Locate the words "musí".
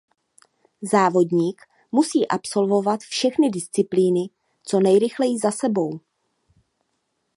1.91-2.27